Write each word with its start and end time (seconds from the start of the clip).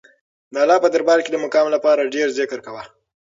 د 0.53 0.55
الله 0.63 0.77
په 0.83 0.89
دربار 0.93 1.19
کې 1.23 1.31
د 1.31 1.37
مقام 1.45 1.67
لپاره 1.75 2.11
ډېر 2.15 2.27
ذکر 2.39 2.59
کوه. 2.65 2.83